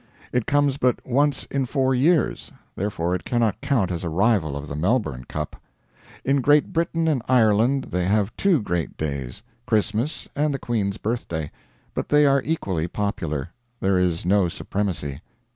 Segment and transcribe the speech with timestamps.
[0.33, 4.67] It comes but once in four years; therefore it cannot count as a rival of
[4.67, 5.61] the Melbourne Cup.
[6.25, 11.51] In Great Britain and Ireland they have two great days Christmas and the Queen's birthday.
[11.93, 15.21] But they are equally popular; there is no supremacy.